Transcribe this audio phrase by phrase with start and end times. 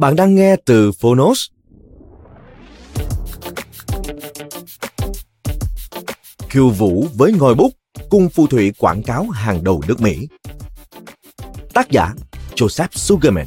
[0.00, 1.46] Bạn đang nghe từ Phonos.
[6.48, 7.72] Khiêu vũ với ngòi bút
[8.10, 10.28] cùng phù thủy quảng cáo hàng đầu nước Mỹ.
[11.74, 12.14] Tác giả,
[12.54, 13.46] Joseph Sugarman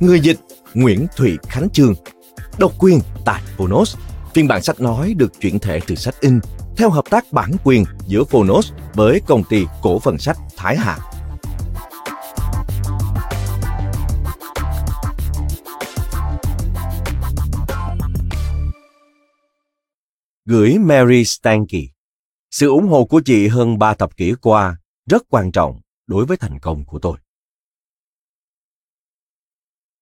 [0.00, 0.38] Người dịch,
[0.74, 1.94] Nguyễn Thụy Khánh Trương
[2.58, 3.96] Độc quyền tại Phonos
[4.34, 6.40] Phiên bản sách nói được chuyển thể từ sách in,
[6.76, 10.98] theo hợp tác bản quyền giữa Phonos với công ty cổ phần sách Thái Hà.
[20.50, 21.88] Gửi Mary Stanky.
[22.50, 24.76] Sự ủng hộ của chị hơn 3 thập kỷ qua
[25.10, 27.18] rất quan trọng đối với thành công của tôi.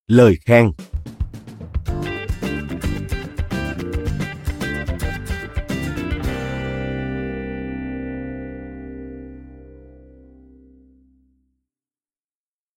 [0.06, 0.70] Lời khen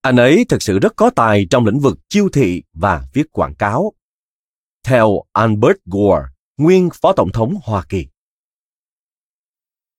[0.01, 3.55] Anh ấy thực sự rất có tài trong lĩnh vực chiêu thị và viết quảng
[3.55, 3.93] cáo.
[4.83, 6.23] Theo Albert Gore,
[6.59, 8.07] nguyên phó tổng thống Hoa Kỳ.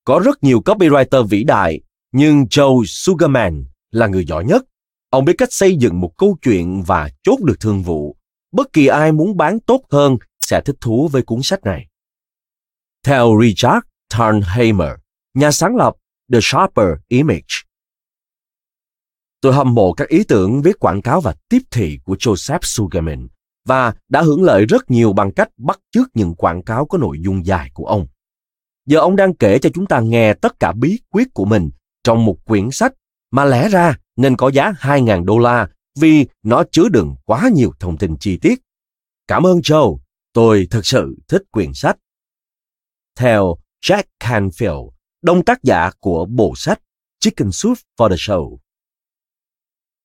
[0.03, 4.65] Có rất nhiều copywriter vĩ đại, nhưng Joe Sugarman là người giỏi nhất.
[5.09, 8.15] Ông biết cách xây dựng một câu chuyện và chốt được thương vụ.
[8.51, 11.87] Bất kỳ ai muốn bán tốt hơn sẽ thích thú với cuốn sách này.
[13.03, 14.91] Theo Richard Turnhamer,
[15.33, 15.93] nhà sáng lập
[16.33, 17.55] The Sharper Image.
[19.41, 23.27] Tôi hâm mộ các ý tưởng viết quảng cáo và tiếp thị của Joseph Sugarman
[23.65, 27.17] và đã hưởng lợi rất nhiều bằng cách bắt chước những quảng cáo có nội
[27.21, 28.07] dung dài của ông.
[28.85, 31.69] Giờ ông đang kể cho chúng ta nghe tất cả bí quyết của mình
[32.03, 32.93] trong một quyển sách
[33.31, 35.69] mà lẽ ra nên có giá 2.000 đô la
[35.99, 38.59] vì nó chứa đựng quá nhiều thông tin chi tiết.
[39.27, 39.97] Cảm ơn Joe,
[40.33, 41.97] tôi thực sự thích quyển sách.
[43.15, 43.55] Theo
[43.85, 44.89] Jack Canfield,
[45.21, 46.79] đồng tác giả của bộ sách
[47.19, 48.57] Chicken Soup for the Show.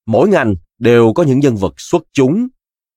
[0.06, 2.48] Mỗi ngành đều có những nhân vật xuất chúng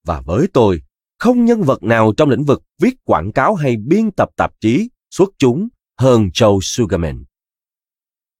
[0.10, 0.82] và với tôi,
[1.20, 4.90] không nhân vật nào trong lĩnh vực viết quảng cáo hay biên tập tạp chí
[5.10, 5.68] xuất chúng
[6.00, 7.24] hơn Joe Sugarman.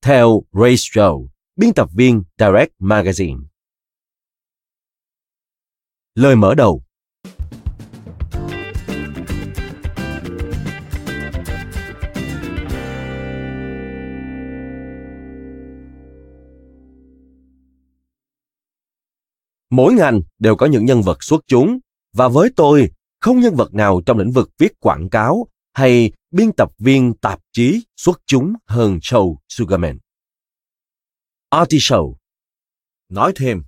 [0.02, 3.42] Theo Ray Show biên tập viên Direct Magazine.
[6.14, 6.82] Lời mở đầu
[19.70, 21.78] Mỗi ngành đều có những nhân vật xuất chúng,
[22.12, 26.52] và với tôi, không nhân vật nào trong lĩnh vực viết quảng cáo hay biên
[26.56, 29.98] tập viên tạp chí xuất chúng hơn Joe Sugarman.
[31.50, 32.14] Artie Show
[33.08, 33.62] Nói thêm,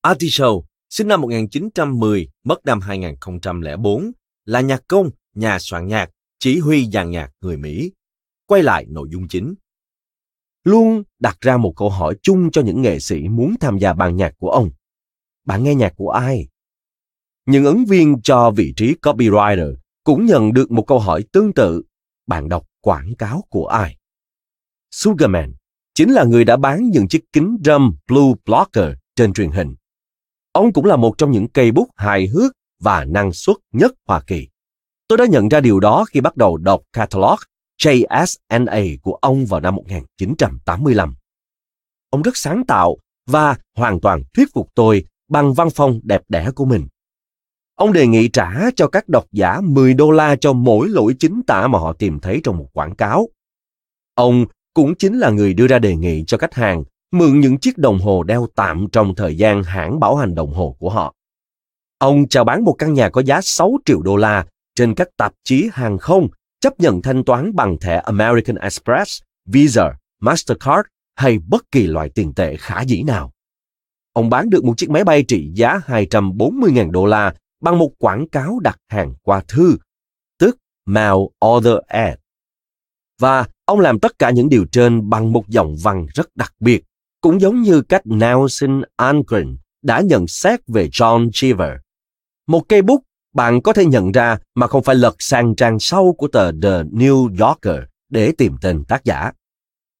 [0.00, 4.12] Artie Show sinh năm 1910, mất năm 2004,
[4.44, 7.92] là nhạc công, nhà soạn nhạc, chỉ huy dàn nhạc người Mỹ.
[8.46, 9.54] Quay lại nội dung chính.
[10.64, 14.16] Luôn đặt ra một câu hỏi chung cho những nghệ sĩ muốn tham gia ban
[14.16, 14.70] nhạc của ông
[15.44, 16.48] bạn nghe nhạc của ai?
[17.46, 19.74] Những ứng viên cho vị trí copywriter
[20.04, 21.82] cũng nhận được một câu hỏi tương tự.
[22.26, 23.96] Bạn đọc quảng cáo của ai?
[24.90, 25.52] Sugarman
[25.94, 29.74] chính là người đã bán những chiếc kính râm Blue Blocker trên truyền hình.
[30.52, 34.20] Ông cũng là một trong những cây bút hài hước và năng suất nhất Hoa
[34.26, 34.48] Kỳ.
[35.08, 37.36] Tôi đã nhận ra điều đó khi bắt đầu đọc catalog
[37.82, 41.14] JSNA của ông vào năm 1985.
[42.10, 42.96] Ông rất sáng tạo
[43.26, 46.86] và hoàn toàn thuyết phục tôi bằng văn phòng đẹp đẽ của mình.
[47.74, 51.42] Ông đề nghị trả cho các độc giả 10 đô la cho mỗi lỗi chính
[51.46, 53.28] tả mà họ tìm thấy trong một quảng cáo.
[54.14, 57.78] Ông cũng chính là người đưa ra đề nghị cho khách hàng mượn những chiếc
[57.78, 61.14] đồng hồ đeo tạm trong thời gian hãng bảo hành đồng hồ của họ.
[61.98, 65.32] Ông chào bán một căn nhà có giá 6 triệu đô la trên các tạp
[65.44, 66.28] chí hàng không
[66.60, 72.34] chấp nhận thanh toán bằng thẻ American Express, Visa, Mastercard hay bất kỳ loại tiền
[72.34, 73.32] tệ khả dĩ nào.
[74.12, 78.28] Ông bán được một chiếc máy bay trị giá 240.000 đô la bằng một quảng
[78.28, 79.76] cáo đặt hàng qua thư,
[80.38, 81.14] tức Mail
[81.46, 82.18] Order Ad.
[83.20, 86.84] Và ông làm tất cả những điều trên bằng một giọng văn rất đặc biệt,
[87.20, 91.70] cũng giống như cách Nelson Algren đã nhận xét về John Cheever.
[92.46, 93.02] Một cây bút
[93.34, 96.82] bạn có thể nhận ra mà không phải lật sang trang sau của tờ The
[96.82, 99.32] New Yorker để tìm tên tác giả.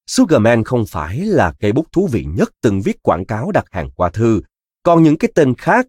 [0.07, 3.91] Sugarman không phải là cây bút thú vị nhất từng viết quảng cáo đặt hàng
[3.91, 4.41] qua thư,
[4.83, 5.87] còn những cái tên khác.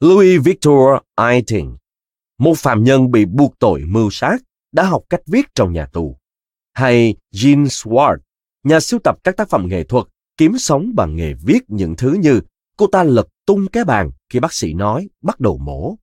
[0.00, 1.76] Louis Victor Eiting,
[2.38, 4.38] một phạm nhân bị buộc tội mưu sát,
[4.72, 6.16] đã học cách viết trong nhà tù.
[6.74, 8.18] Hay Jean Swart,
[8.64, 10.04] nhà sưu tập các tác phẩm nghệ thuật,
[10.36, 12.40] kiếm sống bằng nghề viết những thứ như
[12.76, 15.94] cô ta lật tung cái bàn khi bác sĩ nói bắt đầu mổ.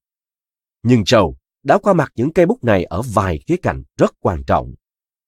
[0.83, 1.33] Nhưng Joe
[1.63, 4.73] đã qua mặt những cây bút này ở vài khía cạnh rất quan trọng.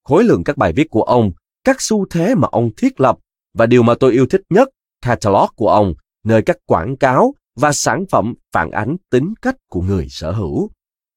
[0.03, 1.31] Khối lượng các bài viết của ông,
[1.67, 3.17] các xu thế mà ông thiết lập
[3.53, 4.69] và điều mà tôi yêu thích nhất,
[5.01, 5.93] catalog của ông,
[6.23, 10.69] nơi các quảng cáo và sản phẩm phản ánh tính cách của người sở hữu.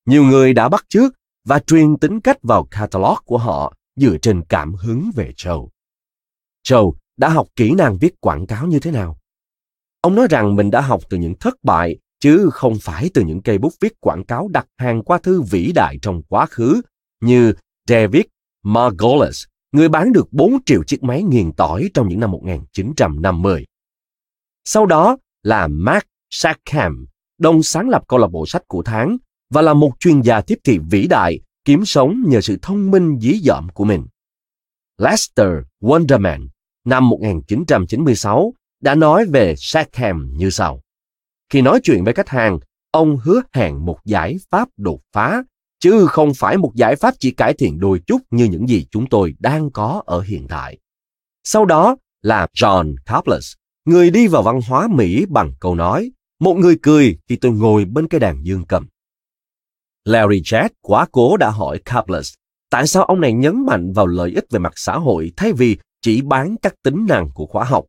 [0.07, 1.13] Nhiều người đã bắt chước
[1.45, 5.69] và truyền tính cách vào catalog của họ dựa trên cảm hứng về Joe.
[6.69, 9.19] Joe đã học kỹ năng viết quảng cáo như thế nào?
[10.01, 13.43] Ông nói rằng mình đã học từ những thất bại chứ không phải từ những
[13.43, 16.81] cây bút viết quảng cáo đặt hàng qua thư vĩ đại trong quá khứ
[17.21, 17.53] như
[17.89, 18.25] David
[18.63, 23.67] Margolis, người bán được 4 triệu chiếc máy nghiền tỏi trong những năm 1950.
[24.65, 27.07] Sau đó là Mark Sackham,
[27.39, 29.17] đồng sáng lập câu lạc bộ sách của tháng
[29.51, 33.19] và là một chuyên gia tiếp thị vĩ đại kiếm sống nhờ sự thông minh
[33.21, 34.07] dí dỏm của mình.
[34.99, 35.49] Lester
[35.81, 36.49] Wonderman,
[36.85, 40.81] năm 1996, đã nói về Sackham như sau.
[41.49, 42.59] Khi nói chuyện với khách hàng,
[42.91, 45.43] ông hứa hẹn một giải pháp đột phá,
[45.81, 49.09] chứ không phải một giải pháp chỉ cải thiện đôi chút như những gì chúng
[49.09, 50.79] tôi đang có ở hiện tại.
[51.45, 53.53] Sau đó là John Caples,
[53.85, 57.85] người đi vào văn hóa Mỹ bằng câu nói, một người cười khi tôi ngồi
[57.85, 58.89] bên cái đàn dương cầm.
[60.05, 62.35] Larry Chad quá cố đã hỏi Caples
[62.71, 65.79] tại sao ông này nhấn mạnh vào lợi ích về mặt xã hội thay vì
[66.01, 67.85] chỉ bán các tính năng của khóa học.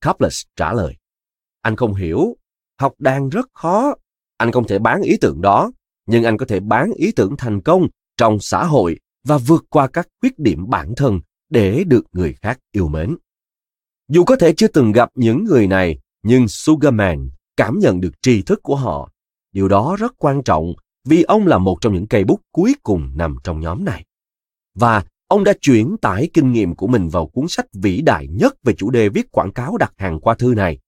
[0.00, 0.96] Caples trả lời,
[1.60, 2.36] anh không hiểu
[2.80, 3.94] học đàn rất khó.
[4.36, 5.72] Anh không thể bán ý tưởng đó,
[6.06, 9.86] nhưng anh có thể bán ý tưởng thành công trong xã hội và vượt qua
[9.86, 11.20] các khuyết điểm bản thân
[11.50, 13.16] để được người khác yêu mến.
[14.08, 18.42] Dù có thể chưa từng gặp những người này, nhưng Sugarman cảm nhận được tri
[18.42, 19.10] thức của họ.
[19.52, 23.12] Điều đó rất quan trọng vì ông là một trong những cây bút cuối cùng
[23.14, 24.04] nằm trong nhóm này.
[24.74, 28.54] Và ông đã chuyển tải kinh nghiệm của mình vào cuốn sách vĩ đại nhất
[28.62, 30.78] về chủ đề viết quảng cáo đặt hàng qua thư này.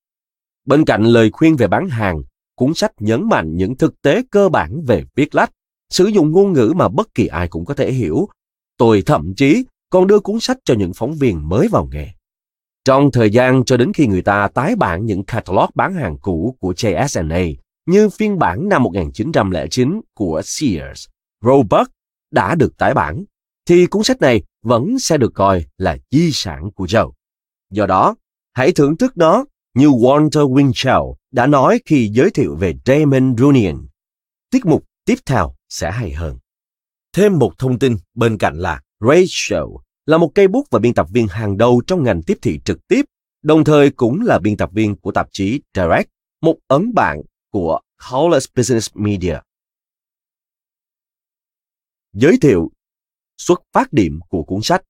[0.66, 2.22] Bên cạnh lời khuyên về bán hàng,
[2.54, 5.50] cuốn sách nhấn mạnh những thực tế cơ bản về viết lách,
[5.90, 8.28] sử dụng ngôn ngữ mà bất kỳ ai cũng có thể hiểu.
[8.78, 12.08] Tôi thậm chí còn đưa cuốn sách cho những phóng viên mới vào nghề.
[12.84, 16.56] Trong thời gian cho đến khi người ta tái bản những catalog bán hàng cũ
[16.60, 17.54] của JSNA
[17.86, 21.06] như phiên bản năm 1909 của Sears,
[21.44, 21.90] Roebuck
[22.30, 23.24] đã được tái bản,
[23.68, 27.10] thì cuốn sách này vẫn sẽ được coi là di sản của Joe.
[27.70, 28.14] Do đó,
[28.52, 33.86] hãy thưởng thức nó như Walter Winchell đã nói khi giới thiệu về Damon Runyon.
[34.50, 36.38] Tiết mục tiếp theo sẽ hay hơn.
[37.12, 39.64] Thêm một thông tin bên cạnh là Rachel
[40.06, 42.88] là một cây bút và biên tập viên hàng đầu trong ngành tiếp thị trực
[42.88, 43.02] tiếp,
[43.42, 46.10] đồng thời cũng là biên tập viên của tạp chí Direct,
[46.40, 49.38] một ấn bản của Hollis Business Media.
[52.12, 52.70] Giới thiệu
[53.38, 54.82] xuất phát điểm của cuốn sách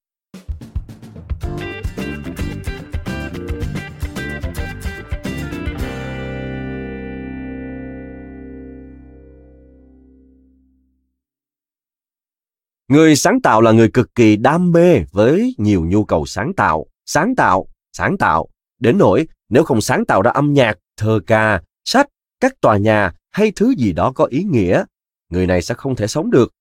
[12.88, 16.86] Người sáng tạo là người cực kỳ đam mê với nhiều nhu cầu sáng tạo,
[17.06, 18.48] sáng tạo, sáng tạo,
[18.80, 22.06] đến nỗi nếu không sáng tạo ra âm nhạc, thơ ca, sách,
[22.40, 24.84] các tòa nhà hay thứ gì đó có ý nghĩa,
[25.30, 26.52] người này sẽ không thể sống được.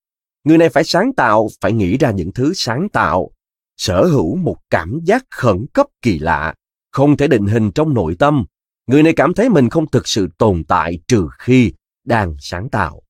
[0.43, 3.31] Người này phải sáng tạo, phải nghĩ ra những thứ sáng tạo,
[3.77, 6.53] sở hữu một cảm giác khẩn cấp kỳ lạ,
[6.91, 8.45] không thể định hình trong nội tâm.
[8.87, 13.01] Người này cảm thấy mình không thực sự tồn tại trừ khi đang sáng tạo.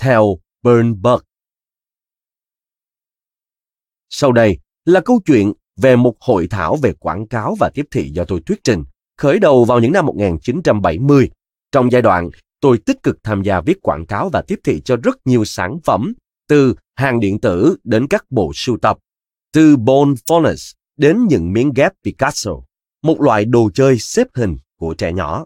[0.00, 1.22] Theo Bernberg,
[4.14, 8.10] sau đây là câu chuyện về một hội thảo về quảng cáo và tiếp thị
[8.10, 8.84] do tôi thuyết trình,
[9.16, 11.30] khởi đầu vào những năm 1970.
[11.72, 14.96] Trong giai đoạn, tôi tích cực tham gia viết quảng cáo và tiếp thị cho
[14.96, 16.12] rất nhiều sản phẩm,
[16.48, 18.98] từ hàng điện tử đến các bộ sưu tập,
[19.52, 22.52] từ bone phonics đến những miếng ghép Picasso,
[23.02, 25.44] một loại đồ chơi xếp hình của trẻ nhỏ.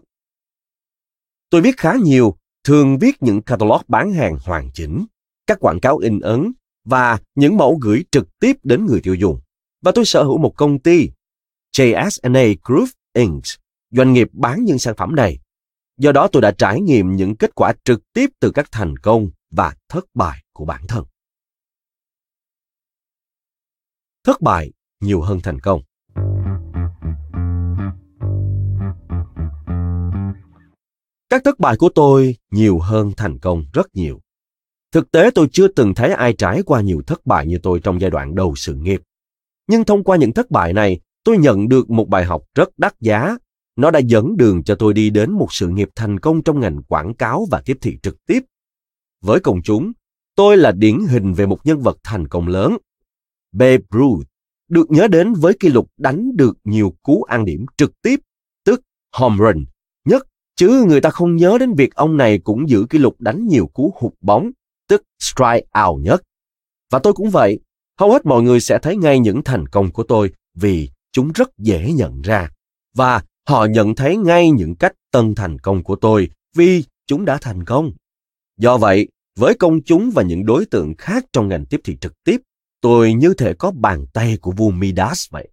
[1.49, 5.05] Tôi viết khá nhiều, thường viết những catalog bán hàng hoàn chỉnh,
[5.47, 6.51] các quảng cáo in ấn
[6.89, 9.39] và những mẫu gửi trực tiếp đến người tiêu dùng.
[9.81, 11.09] Và tôi sở hữu một công ty.
[11.77, 13.43] JSNA Group Inc.,
[13.91, 15.39] doanh nghiệp bán những sản phẩm này.
[15.97, 19.29] Do đó tôi đã trải nghiệm những kết quả trực tiếp từ các thành công
[19.51, 21.05] và thất bại của bản thân.
[24.23, 25.81] Thất bại nhiều hơn thành công.
[31.29, 34.21] Các thất bại của tôi nhiều hơn thành công rất nhiều.
[34.91, 38.01] Thực tế tôi chưa từng thấy ai trải qua nhiều thất bại như tôi trong
[38.01, 39.01] giai đoạn đầu sự nghiệp.
[39.67, 42.93] Nhưng thông qua những thất bại này, tôi nhận được một bài học rất đắt
[42.99, 43.37] giá.
[43.75, 46.83] Nó đã dẫn đường cho tôi đi đến một sự nghiệp thành công trong ngành
[46.83, 48.43] quảng cáo và tiếp thị trực tiếp.
[49.21, 49.91] Với công chúng,
[50.35, 52.77] tôi là điển hình về một nhân vật thành công lớn.
[53.51, 54.27] Babe Ruth
[54.69, 58.19] được nhớ đến với kỷ lục đánh được nhiều cú ăn điểm trực tiếp,
[58.65, 58.81] tức
[59.15, 59.65] home run,
[60.05, 63.47] nhất chứ người ta không nhớ đến việc ông này cũng giữ kỷ lục đánh
[63.47, 64.51] nhiều cú hụt bóng,
[64.87, 66.21] tức strike out nhất.
[66.91, 67.59] Và tôi cũng vậy,
[67.99, 71.57] hầu hết mọi người sẽ thấy ngay những thành công của tôi vì chúng rất
[71.57, 72.49] dễ nhận ra.
[72.95, 77.37] Và họ nhận thấy ngay những cách tân thành công của tôi vì chúng đã
[77.41, 77.91] thành công.
[78.57, 79.07] Do vậy,
[79.39, 82.37] với công chúng và những đối tượng khác trong ngành tiếp thị trực tiếp,
[82.81, 85.49] tôi như thể có bàn tay của vua Midas vậy.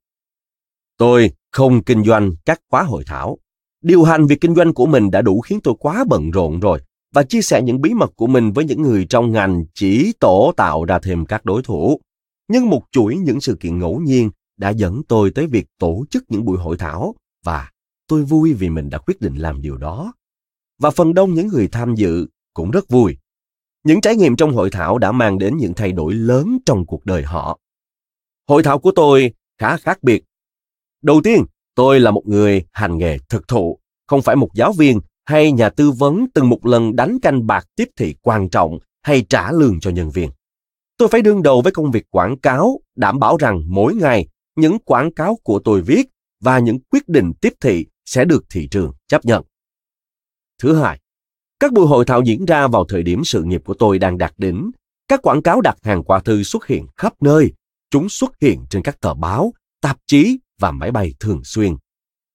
[0.96, 3.38] Tôi không kinh doanh các khóa hội thảo.
[3.82, 6.80] Điều hành việc kinh doanh của mình đã đủ khiến tôi quá bận rộn rồi
[7.14, 10.52] và chia sẻ những bí mật của mình với những người trong ngành chỉ tổ
[10.56, 12.00] tạo ra thêm các đối thủ.
[12.48, 16.24] Nhưng một chuỗi những sự kiện ngẫu nhiên đã dẫn tôi tới việc tổ chức
[16.28, 17.70] những buổi hội thảo và
[18.08, 20.12] tôi vui vì mình đã quyết định làm điều đó.
[20.78, 23.16] Và phần đông những người tham dự cũng rất vui.
[23.84, 27.06] Những trải nghiệm trong hội thảo đã mang đến những thay đổi lớn trong cuộc
[27.06, 27.58] đời họ.
[28.48, 30.24] Hội thảo của tôi khá khác biệt.
[31.02, 31.44] Đầu tiên,
[31.74, 35.70] tôi là một người hành nghề thực thụ, không phải một giáo viên hay nhà
[35.70, 39.80] tư vấn từng một lần đánh canh bạc tiếp thị quan trọng hay trả lương
[39.80, 40.30] cho nhân viên.
[40.96, 44.78] Tôi phải đương đầu với công việc quảng cáo, đảm bảo rằng mỗi ngày những
[44.78, 46.06] quảng cáo của tôi viết
[46.40, 49.44] và những quyết định tiếp thị sẽ được thị trường chấp nhận.
[50.62, 51.00] Thứ hai,
[51.60, 54.34] các buổi hội thảo diễn ra vào thời điểm sự nghiệp của tôi đang đạt
[54.38, 54.70] đỉnh.
[55.08, 57.52] Các quảng cáo đặt hàng qua thư xuất hiện khắp nơi.
[57.90, 61.76] Chúng xuất hiện trên các tờ báo, tạp chí và máy bay thường xuyên.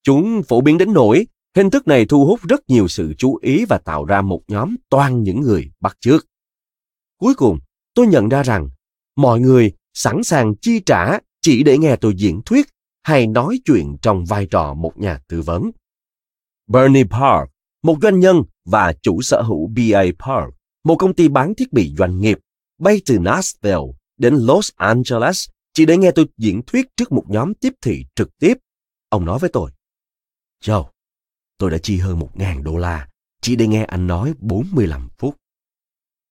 [0.04, 3.66] Chúng phổ biến đến nỗi hình thức này thu hút rất nhiều sự chú ý
[3.66, 6.26] và tạo ra một nhóm toàn những người bắt chước.
[7.20, 7.60] Cuối cùng,
[7.94, 8.70] tôi nhận ra rằng
[9.16, 12.68] mọi người sẵn sàng chi trả chỉ để nghe tôi diễn thuyết
[13.04, 15.72] hay nói chuyện trong vai trò một nhà tư vấn.
[16.68, 17.50] Bernie Park,
[17.84, 20.54] một doanh nhân và chủ sở hữu BA Park,
[20.84, 22.40] một công ty bán thiết bị doanh nghiệp,
[22.80, 27.54] bay từ Nashville đến Los Angeles chỉ để nghe tôi diễn thuyết trước một nhóm
[27.54, 28.54] tiếp thị trực tiếp.
[29.10, 29.72] Ông nói với tôi,
[30.64, 30.86] Joe,
[31.60, 33.08] tôi đã chi hơn một ngàn đô la
[33.42, 35.36] chỉ để nghe anh nói 45 phút.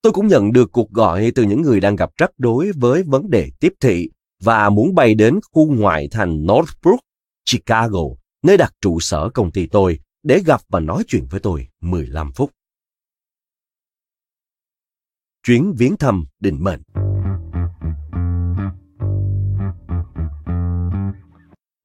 [0.03, 3.31] Tôi cũng nhận được cuộc gọi từ những người đang gặp rắc rối với vấn
[3.31, 4.11] đề tiếp thị
[4.43, 7.01] và muốn bay đến khu ngoại thành Northbrook,
[7.51, 8.01] Chicago,
[8.43, 12.33] nơi đặt trụ sở công ty tôi để gặp và nói chuyện với tôi 15
[12.33, 12.51] phút.
[15.43, 16.81] Chuyến viếng thăm định mệnh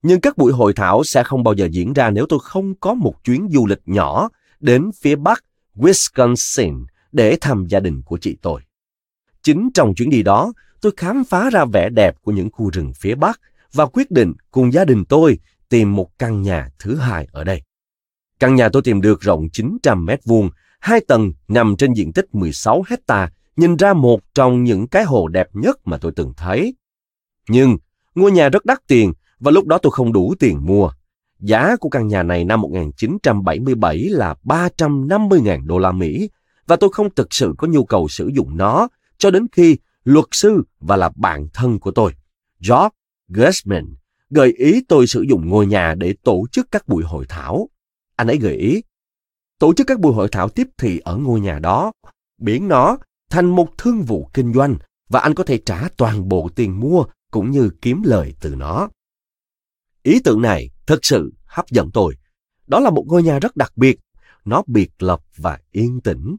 [0.04, 2.94] Nhưng các buổi hội thảo sẽ không bao giờ diễn ra nếu tôi không có
[2.94, 4.30] một chuyến du lịch nhỏ
[4.60, 5.44] đến phía bắc
[5.76, 8.62] Wisconsin để thăm gia đình của chị tôi.
[9.42, 12.92] Chính trong chuyến đi đó, tôi khám phá ra vẻ đẹp của những khu rừng
[13.00, 13.40] phía bắc
[13.74, 17.62] và quyết định cùng gia đình tôi tìm một căn nhà thứ hai ở đây.
[18.40, 22.36] Căn nhà tôi tìm được rộng 900 mét vuông, hai tầng nằm trên diện tích
[22.36, 26.76] 16 hecta, nhìn ra một trong những cái hồ đẹp nhất mà tôi từng thấy.
[27.50, 27.78] Nhưng
[28.16, 29.14] ngôi nhà rất đắt tiền
[29.44, 30.92] và lúc đó tôi không đủ tiền mua.
[31.40, 36.30] Giá của căn nhà này năm 1977 là 350.000 đô la Mỹ
[36.68, 40.26] và tôi không thực sự có nhu cầu sử dụng nó cho đến khi luật
[40.32, 42.12] sư và là bạn thân của tôi,
[42.60, 42.90] George
[43.28, 43.96] gersman
[44.30, 47.70] gợi ý tôi sử dụng ngôi nhà để tổ chức các buổi hội thảo.
[48.16, 48.82] Anh ấy gợi ý
[49.60, 51.92] tổ chức các buổi hội thảo tiếp thị ở ngôi nhà đó,
[52.42, 52.98] biến nó
[53.30, 54.76] thành một thương vụ kinh doanh
[55.10, 58.90] và anh có thể trả toàn bộ tiền mua cũng như kiếm lời từ nó.
[60.04, 62.16] Ý tưởng này thật sự hấp dẫn tôi.
[62.68, 64.00] Đó là một ngôi nhà rất đặc biệt.
[64.46, 66.36] Nó biệt lập và yên tĩnh.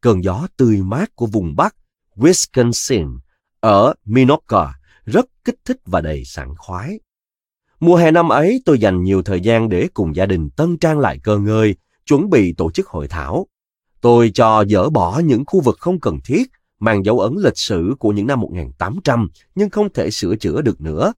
[0.00, 1.76] Cơn gió tươi mát của vùng Bắc,
[2.16, 3.18] Wisconsin,
[3.60, 7.00] ở Minoka rất kích thích và đầy sảng khoái.
[7.80, 10.98] Mùa hè năm ấy tôi dành nhiều thời gian để cùng gia đình tân trang
[10.98, 13.46] lại cơ ngơi, chuẩn bị tổ chức hội thảo.
[14.00, 17.94] Tôi cho dỡ bỏ những khu vực không cần thiết, mang dấu ấn lịch sử
[17.98, 21.12] của những năm 1800 nhưng không thể sửa chữa được nữa.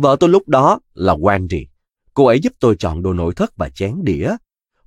[0.00, 1.64] Vợ tôi lúc đó là Wendy.
[2.14, 4.36] Cô ấy giúp tôi chọn đồ nội thất và chén đĩa.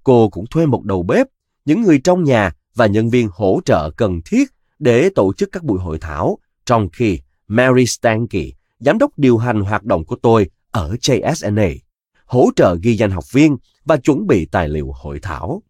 [0.04, 1.28] Cô cũng thuê một đầu bếp,
[1.66, 5.64] những người trong nhà và nhân viên hỗ trợ cần thiết để tổ chức các
[5.64, 10.50] buổi hội thảo, trong khi Mary Stanky, giám đốc điều hành hoạt động của tôi
[10.72, 11.78] ở JSNA,
[12.26, 15.62] hỗ trợ ghi danh học viên và chuẩn bị tài liệu hội thảo.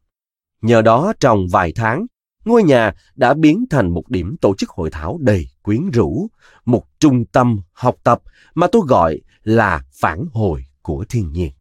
[0.62, 2.05] Nhờ đó trong vài tháng,
[2.45, 6.27] ngôi nhà đã biến thành một điểm tổ chức hội thảo đầy quyến rũ,
[6.65, 8.21] một trung tâm học tập
[8.55, 11.51] mà tôi gọi là phản hồi của thiên nhiên.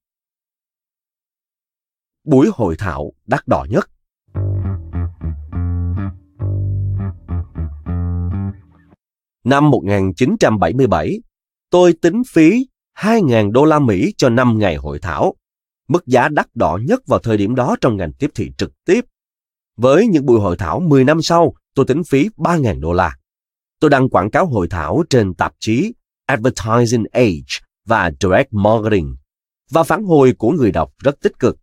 [2.24, 3.88] Buổi hội thảo đắt đỏ nhất
[9.44, 11.20] Năm 1977,
[11.70, 12.66] tôi tính phí
[12.98, 15.34] 2.000 đô la Mỹ cho 5 ngày hội thảo,
[15.88, 19.04] mức giá đắt đỏ nhất vào thời điểm đó trong ngành tiếp thị trực tiếp.
[19.76, 23.16] Với những buổi hội thảo 10 năm sau, tôi tính phí 3.000 đô la.
[23.80, 25.92] Tôi đăng quảng cáo hội thảo trên tạp chí
[26.26, 29.16] Advertising Age và Direct Marketing,
[29.70, 31.56] và phản hồi của người đọc rất tích cực.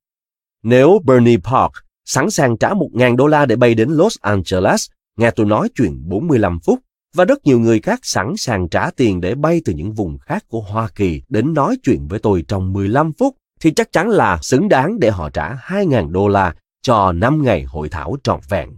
[0.64, 1.72] Nếu Bernie Park
[2.06, 6.10] sẵn sàng trả 1.000 đô la để bay đến Los Angeles, nghe tôi nói chuyện
[6.10, 6.80] 45 phút,
[7.16, 10.44] và rất nhiều người khác sẵn sàng trả tiền để bay từ những vùng khác
[10.48, 14.40] của Hoa Kỳ đến nói chuyện với tôi trong 15 phút, thì chắc chắn là
[14.42, 18.70] xứng đáng để họ trả 2.000 đô la cho 5 ngày hội thảo trọn vẹn.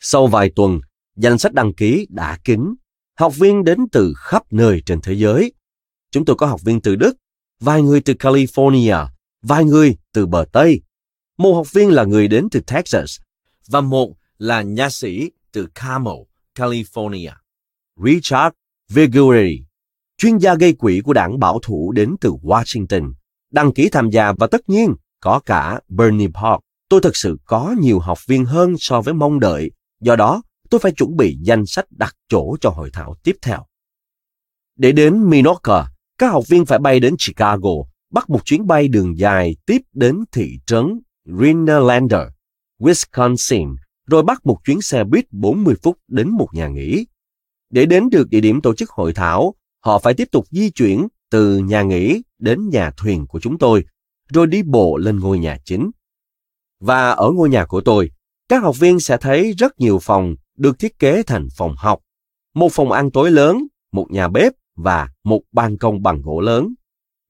[0.00, 0.80] Sau vài tuần,
[1.16, 2.74] danh sách đăng ký đã kín.
[3.18, 5.52] Học viên đến từ khắp nơi trên thế giới.
[6.12, 7.16] Chúng tôi có học viên từ Đức,
[7.60, 9.06] vài người từ California,
[9.42, 10.82] vài người từ bờ Tây.
[11.38, 13.20] Một học viên là người đến từ Texas
[13.68, 16.14] và một là nha sĩ từ Carmel,
[16.54, 17.32] California.
[18.04, 18.54] Richard
[18.88, 19.64] Vigueri,
[20.18, 23.12] chuyên gia gây quỹ của đảng bảo thủ đến từ Washington,
[23.50, 26.60] đăng ký tham gia và tất nhiên có cả Bernie Park.
[26.88, 30.80] Tôi thực sự có nhiều học viên hơn so với mong đợi, do đó tôi
[30.80, 33.66] phải chuẩn bị danh sách đặt chỗ cho hội thảo tiếp theo.
[34.76, 35.86] Để đến Minoka,
[36.22, 37.70] các học viên phải bay đến Chicago,
[38.12, 42.20] bắt một chuyến bay đường dài tiếp đến thị trấn Rhinelander,
[42.80, 43.76] Wisconsin,
[44.06, 47.06] rồi bắt một chuyến xe buýt 40 phút đến một nhà nghỉ.
[47.70, 51.08] Để đến được địa điểm tổ chức hội thảo, họ phải tiếp tục di chuyển
[51.30, 53.84] từ nhà nghỉ đến nhà thuyền của chúng tôi,
[54.32, 55.90] rồi đi bộ lên ngôi nhà chính.
[56.80, 58.10] Và ở ngôi nhà của tôi,
[58.48, 62.00] các học viên sẽ thấy rất nhiều phòng được thiết kế thành phòng học,
[62.54, 66.74] một phòng ăn tối lớn, một nhà bếp và một ban công bằng gỗ lớn.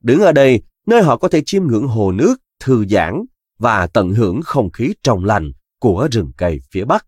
[0.02, 3.22] Đứng ở đây, nơi họ có thể chiêm ngưỡng hồ nước, thư giãn
[3.58, 7.06] và tận hưởng không khí trong lành của rừng cây phía Bắc.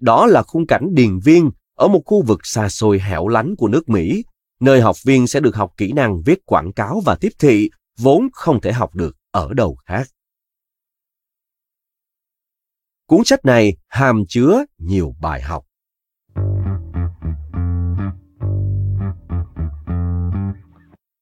[0.00, 3.68] Đó là khung cảnh điền viên ở một khu vực xa xôi hẻo lánh của
[3.68, 4.24] nước Mỹ,
[4.60, 8.28] nơi học viên sẽ được học kỹ năng viết quảng cáo và tiếp thị vốn
[8.32, 10.08] không thể học được ở đâu khác.
[13.06, 15.64] Cuốn sách này hàm chứa nhiều bài học.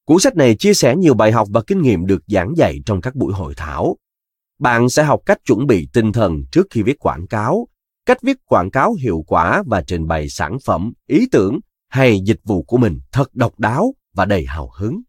[0.07, 3.01] Cuốn sách này chia sẻ nhiều bài học và kinh nghiệm được giảng dạy trong
[3.01, 3.97] các buổi hội thảo.
[4.59, 7.69] Bạn sẽ học cách chuẩn bị tinh thần trước khi viết quảng cáo,
[8.07, 12.41] cách viết quảng cáo hiệu quả và trình bày sản phẩm, ý tưởng hay dịch
[12.45, 15.01] vụ của mình thật độc đáo và đầy hào hứng.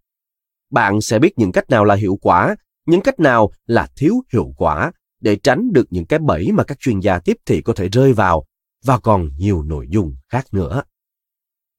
[0.71, 4.53] Bạn sẽ biết những cách nào là hiệu quả, những cách nào là thiếu hiệu
[4.57, 7.89] quả để tránh được những cái bẫy mà các chuyên gia tiếp thị có thể
[7.89, 8.45] rơi vào
[8.85, 10.83] và còn nhiều nội dung khác nữa.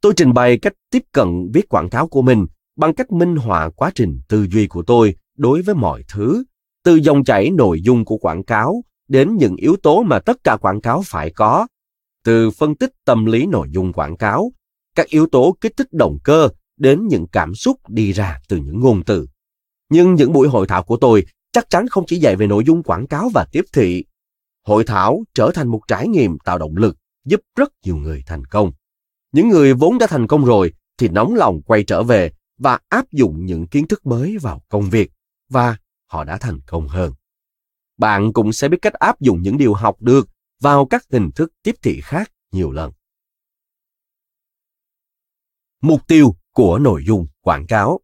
[0.01, 3.71] Tôi trình bày cách tiếp cận viết quảng cáo của mình bằng cách minh họa
[3.71, 6.45] quá trình tư duy của tôi đối với mọi thứ,
[6.85, 10.57] từ dòng chảy nội dung của quảng cáo đến những yếu tố mà tất cả
[10.57, 11.67] quảng cáo phải có,
[12.25, 14.53] từ phân tích tâm lý nội dung quảng cáo,
[14.95, 18.81] các yếu tố kích thích động cơ đến những cảm xúc đi ra từ những
[18.81, 19.27] ngôn từ.
[19.91, 22.83] Nhưng những buổi hội thảo của tôi chắc chắn không chỉ dạy về nội dung
[22.83, 24.05] quảng cáo và tiếp thị.
[24.67, 28.45] Hội thảo trở thành một trải nghiệm tạo động lực giúp rất nhiều người thành
[28.45, 28.73] công.
[29.33, 33.13] Những người vốn đã thành công rồi thì nóng lòng quay trở về và áp
[33.13, 35.11] dụng những kiến thức mới vào công việc,
[35.49, 37.13] và họ đã thành công hơn.
[37.97, 40.29] Bạn cũng sẽ biết cách áp dụng những điều học được
[40.61, 42.93] vào các hình thức tiếp thị khác nhiều lần.
[45.81, 48.01] Mục tiêu của nội dung quảng cáo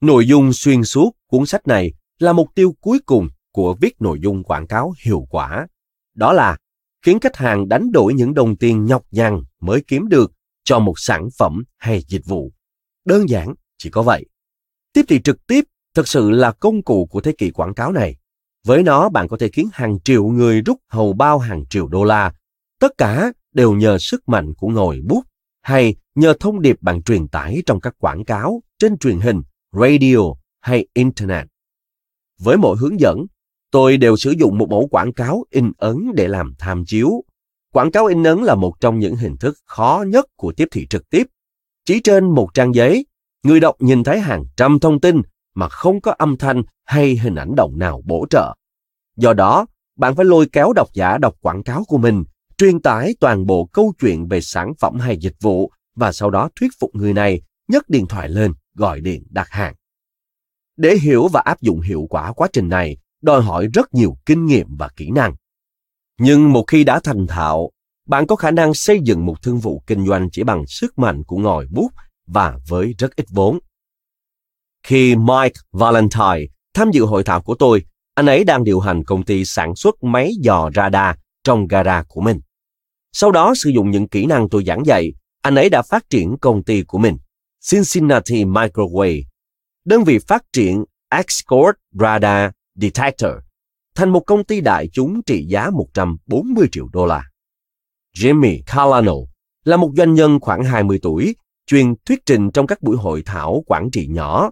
[0.00, 4.18] Nội dung xuyên suốt cuốn sách này là mục tiêu cuối cùng của viết nội
[4.22, 5.66] dung quảng cáo hiệu quả.
[6.14, 6.56] Đó là
[7.02, 10.32] khiến khách hàng đánh đổi những đồng tiền nhọc nhằn mới kiếm được
[10.64, 12.52] cho một sản phẩm hay dịch vụ.
[13.04, 14.26] Đơn giản, chỉ có vậy.
[14.92, 18.16] Tiếp thị trực tiếp thực sự là công cụ của thế kỷ quảng cáo này.
[18.66, 22.04] Với nó, bạn có thể khiến hàng triệu người rút hầu bao hàng triệu đô
[22.04, 22.34] la.
[22.80, 25.22] Tất cả đều nhờ sức mạnh của ngòi bút
[25.62, 30.18] hay nhờ thông điệp bạn truyền tải trong các quảng cáo trên truyền hình radio
[30.60, 31.46] hay internet.
[32.38, 33.26] Với mỗi hướng dẫn,
[33.72, 37.24] tôi đều sử dụng một mẫu quảng cáo in ấn để làm tham chiếu.
[37.72, 40.86] Quảng cáo in ấn là một trong những hình thức khó nhất của tiếp thị
[40.90, 41.26] trực tiếp.
[41.84, 43.06] Chỉ trên một trang giấy,
[43.42, 45.22] người đọc nhìn thấy hàng trăm thông tin
[45.54, 48.54] mà không có âm thanh hay hình ảnh động nào bổ trợ.
[49.16, 52.24] Do đó, bạn phải lôi kéo độc giả đọc quảng cáo của mình,
[52.58, 56.48] truyền tải toàn bộ câu chuyện về sản phẩm hay dịch vụ và sau đó
[56.60, 59.74] thuyết phục người này nhấc điện thoại lên gọi điện đặt hàng.
[60.76, 64.46] Để hiểu và áp dụng hiệu quả quá trình này đòi hỏi rất nhiều kinh
[64.46, 65.34] nghiệm và kỹ năng.
[66.18, 67.70] Nhưng một khi đã thành thạo,
[68.08, 71.22] bạn có khả năng xây dựng một thương vụ kinh doanh chỉ bằng sức mạnh
[71.24, 71.90] của ngòi bút
[72.26, 73.58] và với rất ít vốn.
[74.82, 79.24] Khi Mike Valentine tham dự hội thảo của tôi, anh ấy đang điều hành công
[79.24, 82.40] ty sản xuất máy dò radar trong gara của mình.
[83.12, 86.36] Sau đó sử dụng những kỹ năng tôi giảng dạy, anh ấy đã phát triển
[86.40, 87.16] công ty của mình,
[87.70, 89.22] Cincinnati Microwave,
[89.84, 93.30] đơn vị phát triển Escort Radar Detector,
[93.94, 97.24] thành một công ty đại chúng trị giá 140 triệu đô la.
[98.16, 99.14] Jimmy Calano
[99.64, 103.62] là một doanh nhân khoảng 20 tuổi, chuyên thuyết trình trong các buổi hội thảo
[103.66, 104.50] quản trị nhỏ.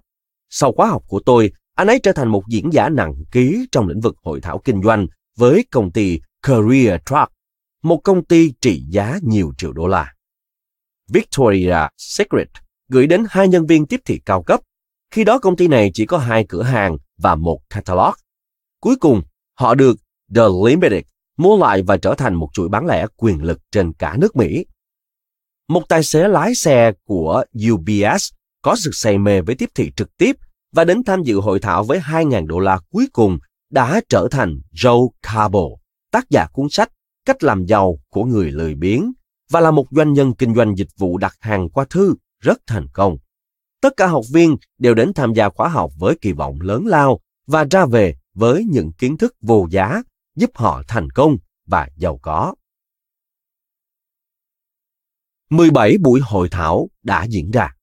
[0.50, 3.88] Sau khóa học của tôi, anh ấy trở thành một diễn giả nặng ký trong
[3.88, 5.06] lĩnh vực hội thảo kinh doanh
[5.36, 7.32] với công ty Career Truck,
[7.82, 10.14] một công ty trị giá nhiều triệu đô la.
[11.08, 12.48] Victoria Secret
[12.88, 14.60] gửi đến hai nhân viên tiếp thị cao cấp.
[15.10, 18.14] Khi đó công ty này chỉ có hai cửa hàng và một catalog.
[18.80, 19.22] Cuối cùng,
[19.58, 19.96] họ được
[20.34, 21.02] The Limited
[21.36, 24.66] mua lại và trở thành một chuỗi bán lẻ quyền lực trên cả nước Mỹ.
[25.68, 30.16] Một tài xế lái xe của UBS có sự say mê với tiếp thị trực
[30.16, 30.36] tiếp
[30.72, 33.38] và đến tham dự hội thảo với 2.000 đô la cuối cùng
[33.70, 35.64] đã trở thành Joe Cabo,
[36.10, 36.92] tác giả cuốn sách
[37.26, 39.12] Cách làm giàu của người lười biếng
[39.50, 42.86] và là một doanh nhân kinh doanh dịch vụ đặt hàng qua thư rất thành
[42.92, 43.16] công.
[43.80, 47.20] Tất cả học viên đều đến tham gia khóa học với kỳ vọng lớn lao
[47.46, 50.02] và ra về với những kiến thức vô giá
[50.36, 52.54] giúp họ thành công và giàu có.
[55.50, 57.74] 17 buổi hội thảo đã diễn ra.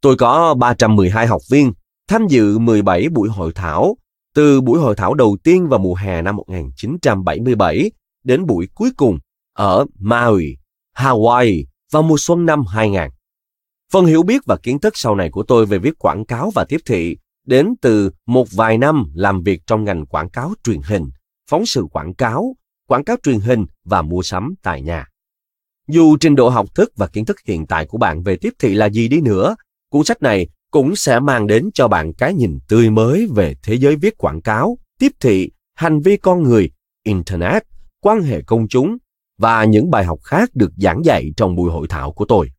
[0.00, 1.72] Tôi có 312 học viên
[2.08, 3.96] tham dự 17 buổi hội thảo,
[4.34, 7.90] từ buổi hội thảo đầu tiên vào mùa hè năm 1977
[8.24, 9.18] đến buổi cuối cùng
[9.52, 10.56] ở Maui,
[10.94, 13.00] Hawaii vào mùa xuân năm 2000.
[13.92, 16.64] Phần hiểu biết và kiến thức sau này của tôi về viết quảng cáo và
[16.64, 21.10] tiếp thị đến từ một vài năm làm việc trong ngành quảng cáo truyền hình,
[21.50, 22.56] phóng sự quảng cáo,
[22.88, 25.06] quảng cáo truyền hình và mua sắm tại nhà.
[25.88, 28.74] Dù trình độ học thức và kiến thức hiện tại của bạn về tiếp thị
[28.74, 29.56] là gì đi nữa,
[29.90, 33.74] cuốn sách này cũng sẽ mang đến cho bạn cái nhìn tươi mới về thế
[33.74, 36.70] giới viết quảng cáo, tiếp thị, hành vi con người,
[37.04, 37.62] internet,
[38.00, 38.96] quan hệ công chúng
[39.38, 42.50] và những bài học khác được giảng dạy trong buổi hội thảo của tôi.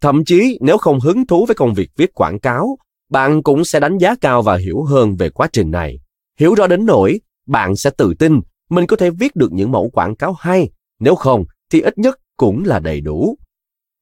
[0.00, 2.78] Thậm chí nếu không hứng thú với công việc viết quảng cáo,
[3.10, 5.98] bạn cũng sẽ đánh giá cao và hiểu hơn về quá trình này.
[6.38, 9.90] Hiểu rõ đến nỗi bạn sẽ tự tin mình có thể viết được những mẫu
[9.90, 13.38] quảng cáo hay, nếu không thì ít nhất cũng là đầy đủ.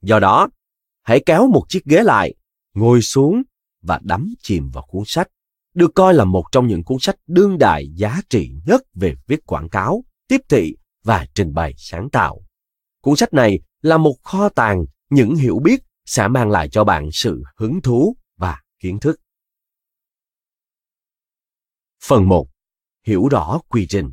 [0.03, 0.49] Do đó,
[1.03, 2.35] hãy kéo một chiếc ghế lại,
[2.75, 3.43] ngồi xuống
[3.83, 5.29] và đắm chìm vào cuốn sách,
[5.75, 9.47] được coi là một trong những cuốn sách đương đại giá trị nhất về viết
[9.47, 10.77] quảng cáo, tiếp thị
[11.09, 12.41] và trình bày sáng tạo.
[13.03, 17.09] Cuốn sách này là một kho tàng những hiểu biết sẽ mang lại cho bạn
[17.13, 19.21] sự hứng thú và kiến thức.
[22.05, 22.47] Phần 1.
[23.07, 24.13] Hiểu rõ quy trình.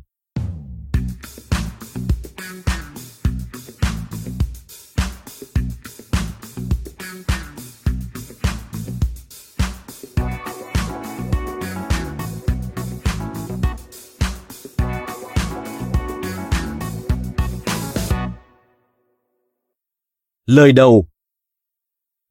[20.46, 21.08] Lời đầu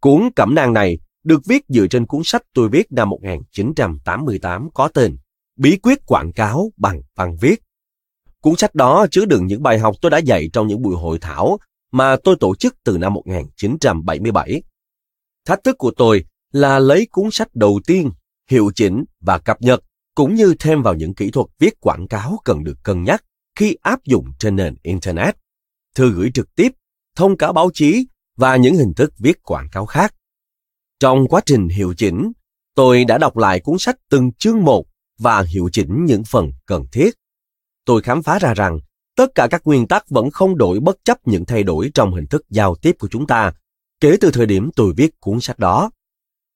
[0.02, 4.88] Cuốn cẩm nang này được viết dựa trên cuốn sách tôi viết năm 1988 có
[4.88, 5.18] tên
[5.56, 7.62] Bí quyết quảng cáo bằng văn viết.
[8.42, 11.20] Cuốn sách đó chứa đựng những bài học tôi đã dạy trong những buổi hội
[11.20, 11.58] thảo
[11.92, 14.62] mà tôi tổ chức từ năm 1977.
[15.46, 18.12] Thách thức của tôi là lấy cuốn sách đầu tiên,
[18.50, 19.84] hiệu chỉnh và cập nhật,
[20.16, 23.24] cũng như thêm vào những kỹ thuật viết quảng cáo cần được cân nhắc
[23.56, 25.36] khi áp dụng trên nền Internet,
[25.96, 26.72] thư gửi trực tiếp,
[27.16, 30.16] thông cáo báo chí và những hình thức viết quảng cáo khác.
[31.00, 32.32] Trong quá trình hiệu chỉnh,
[32.76, 34.86] tôi đã đọc lại cuốn sách từng chương một
[35.20, 37.10] và hiệu chỉnh những phần cần thiết.
[37.86, 38.80] Tôi khám phá ra rằng
[39.16, 42.28] tất cả các nguyên tắc vẫn không đổi bất chấp những thay đổi trong hình
[42.28, 43.54] thức giao tiếp của chúng ta
[44.02, 45.92] kể từ thời điểm tôi viết cuốn sách đó.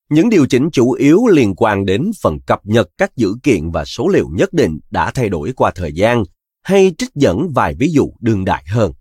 [0.10, 3.86] Những điều chỉnh chủ yếu liên quan đến phần cập nhật các dữ kiện và
[3.86, 6.24] số liệu nhất định đã thay đổi qua thời gian,
[6.64, 8.94] hay trích dẫn vài ví dụ đương đại hơn.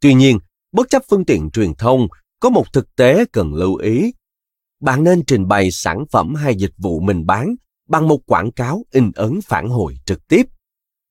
[0.00, 0.38] Tuy nhiên,
[0.72, 2.08] bất chấp phương tiện truyền thông,
[2.40, 4.12] có một thực tế cần lưu ý.
[4.80, 7.54] Bạn nên trình bày sản phẩm hay dịch vụ mình bán
[7.88, 10.46] bằng một quảng cáo in ấn phản hồi trực tiếp.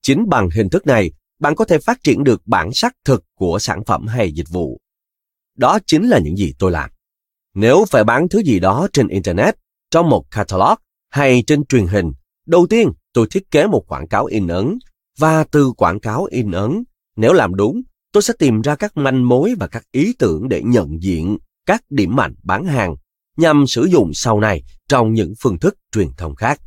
[0.02, 3.60] Chính bằng hình thức này, bạn có thể phát triển được bản sắc thực của
[3.60, 4.80] sản phẩm hay dịch vụ.
[5.58, 6.90] Đó chính là những gì tôi làm.
[7.56, 9.56] Nếu phải bán thứ gì đó trên Internet,
[9.92, 10.76] trong một catalog
[11.10, 12.12] hay trên truyền hình,
[12.48, 14.80] đầu tiên tôi thiết kế một quảng cáo in ấn
[15.18, 16.84] và từ quảng cáo in ấn
[17.16, 20.62] Nếu làm đúng, tôi sẽ tìm ra các manh mối và các ý tưởng để
[20.66, 22.96] nhận diện các điểm mạnh bán hàng
[23.38, 26.62] nhằm sử dụng sau này trong những phương thức truyền thông khác.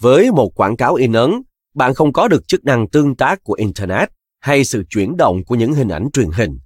[0.00, 1.30] Với một quảng cáo in ấn,
[1.74, 4.08] bạn không có được chức năng tương tác của Internet
[4.40, 6.58] hay sự chuyển động của những hình ảnh truyền hình.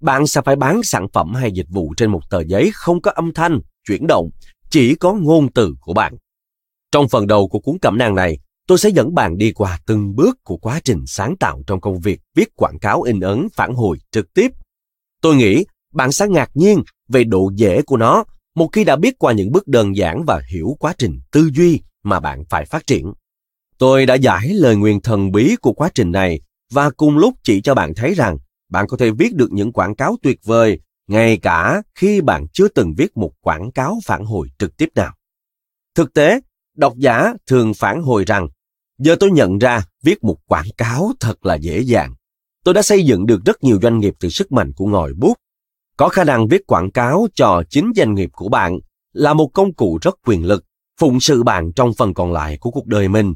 [0.00, 3.10] Bạn sẽ phải bán sản phẩm hay dịch vụ trên một tờ giấy không có
[3.10, 4.30] âm thanh, chuyển động,
[4.70, 6.14] chỉ có ngôn từ của bạn.
[6.92, 8.38] Trong phần đầu của cuốn cẩm nang này,
[8.70, 12.00] tôi sẽ dẫn bạn đi qua từng bước của quá trình sáng tạo trong công
[12.00, 14.52] việc viết quảng cáo in ấn phản hồi trực tiếp.
[15.22, 19.18] Tôi nghĩ bạn sẽ ngạc nhiên về độ dễ của nó một khi đã biết
[19.18, 22.86] qua những bước đơn giản và hiểu quá trình tư duy mà bạn phải phát
[22.86, 23.12] triển.
[23.78, 26.40] Tôi đã giải lời nguyền thần bí của quá trình này
[26.72, 28.38] và cùng lúc chỉ cho bạn thấy rằng
[28.70, 32.68] bạn có thể viết được những quảng cáo tuyệt vời ngay cả khi bạn chưa
[32.68, 35.14] từng viết một quảng cáo phản hồi trực tiếp nào.
[35.94, 36.40] Thực tế,
[36.76, 38.48] độc giả thường phản hồi rằng
[39.00, 42.14] giờ tôi nhận ra viết một quảng cáo thật là dễ dàng.
[42.64, 45.34] Tôi đã xây dựng được rất nhiều doanh nghiệp từ sức mạnh của ngòi bút.
[45.96, 48.78] Có khả năng viết quảng cáo cho chính doanh nghiệp của bạn
[49.12, 50.64] là một công cụ rất quyền lực,
[51.00, 53.34] phụng sự bạn trong phần còn lại của cuộc đời mình.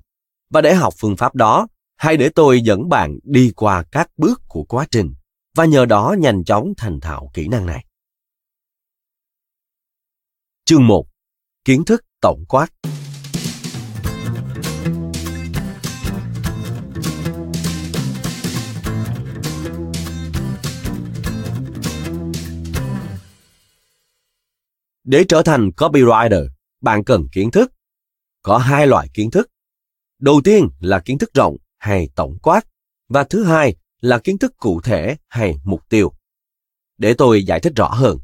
[0.50, 4.42] Và để học phương pháp đó, hãy để tôi dẫn bạn đi qua các bước
[4.48, 5.14] của quá trình
[5.54, 7.84] và nhờ đó nhanh chóng thành thạo kỹ năng này.
[10.64, 11.06] Chương 1.
[11.64, 12.66] Kiến thức tổng quát
[25.04, 26.48] Để trở thành copywriter,
[26.80, 27.72] bạn cần kiến thức.
[28.42, 29.50] Có hai loại kiến thức.
[30.20, 32.66] Đầu tiên là kiến thức rộng hay tổng quát,
[33.08, 36.12] và thứ hai là kiến thức cụ thể hay mục tiêu.
[36.98, 38.18] Để tôi giải thích rõ hơn.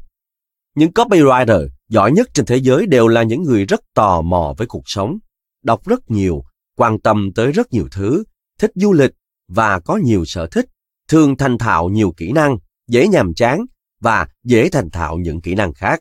[0.75, 4.67] Những copywriter giỏi nhất trên thế giới đều là những người rất tò mò với
[4.67, 5.19] cuộc sống,
[5.63, 6.45] đọc rất nhiều,
[6.77, 8.25] quan tâm tới rất nhiều thứ,
[8.59, 9.11] thích du lịch
[9.49, 10.67] và có nhiều sở thích,
[11.09, 13.65] thường thành thạo nhiều kỹ năng, dễ nhàm chán
[14.01, 16.01] và dễ thành thạo những kỹ năng khác.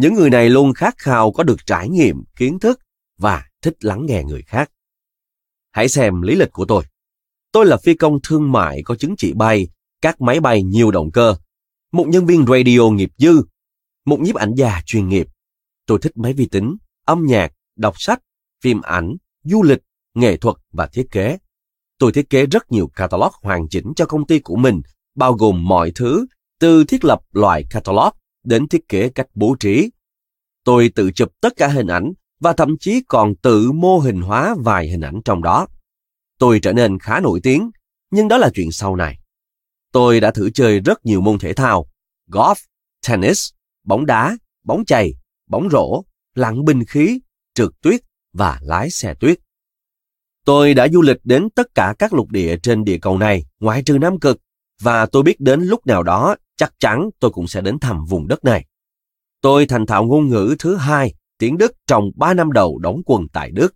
[0.00, 2.80] Những người này luôn khát khao có được trải nghiệm, kiến thức
[3.18, 4.70] và thích lắng nghe người khác.
[5.72, 6.84] Hãy xem lý lịch của tôi.
[7.52, 9.68] Tôi là phi công thương mại có chứng chỉ bay,
[10.02, 11.34] các máy bay nhiều động cơ,
[11.92, 13.42] một nhân viên radio nghiệp dư,
[14.06, 15.26] một nhiếp ảnh gia chuyên nghiệp.
[15.86, 18.20] Tôi thích máy vi tính, âm nhạc, đọc sách,
[18.62, 19.80] phim ảnh, du lịch,
[20.14, 21.38] nghệ thuật và thiết kế.
[21.98, 24.80] Tôi thiết kế rất nhiều catalog hoàn chỉnh cho công ty của mình,
[25.14, 26.26] bao gồm mọi thứ,
[26.60, 29.90] từ thiết lập loại catalog đến thiết kế cách bố trí.
[30.64, 34.56] Tôi tự chụp tất cả hình ảnh và thậm chí còn tự mô hình hóa
[34.58, 35.66] vài hình ảnh trong đó.
[36.38, 37.70] Tôi trở nên khá nổi tiếng,
[38.10, 39.18] nhưng đó là chuyện sau này.
[39.92, 41.86] Tôi đã thử chơi rất nhiều môn thể thao,
[42.30, 42.54] golf,
[43.08, 43.50] tennis,
[43.84, 45.14] bóng đá, bóng chày,
[45.46, 47.20] bóng rổ, lặn binh khí,
[47.54, 48.00] trượt tuyết
[48.32, 49.38] và lái xe tuyết.
[50.44, 53.82] Tôi đã du lịch đến tất cả các lục địa trên địa cầu này, ngoại
[53.82, 54.40] trừ Nam Cực,
[54.80, 58.28] và tôi biết đến lúc nào đó chắc chắn tôi cũng sẽ đến thăm vùng
[58.28, 58.66] đất này.
[59.40, 63.26] Tôi thành thạo ngôn ngữ thứ hai, tiếng Đức trong 3 năm đầu đóng quân
[63.32, 63.74] tại Đức.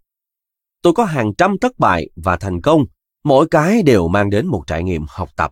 [0.83, 2.85] Tôi có hàng trăm thất bại và thành công,
[3.25, 5.51] mỗi cái đều mang đến một trải nghiệm học tập.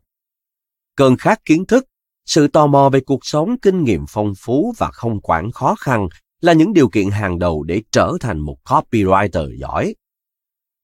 [0.97, 1.85] Cơn khát kiến thức,
[2.27, 6.09] sự tò mò về cuộc sống, kinh nghiệm phong phú và không quản khó khăn
[6.41, 9.95] là những điều kiện hàng đầu để trở thành một copywriter giỏi.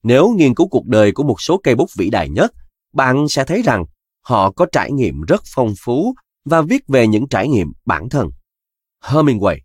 [0.03, 2.53] Nếu nghiên cứu cuộc đời của một số cây bút vĩ đại nhất,
[2.93, 3.85] bạn sẽ thấy rằng
[4.29, 6.15] họ có trải nghiệm rất phong phú
[6.45, 8.29] và viết về những trải nghiệm bản thân.
[9.05, 9.57] Hemingway,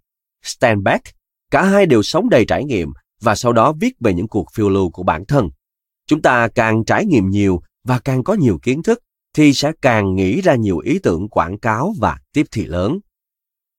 [0.43, 1.03] Steinbeck,
[1.51, 2.89] cả hai đều sống đầy trải nghiệm
[3.21, 5.49] và sau đó viết về những cuộc phiêu lưu của bản thân.
[6.07, 8.99] Chúng ta càng trải nghiệm nhiều và càng có nhiều kiến thức
[9.33, 12.99] thì sẽ càng nghĩ ra nhiều ý tưởng quảng cáo và tiếp thị lớn.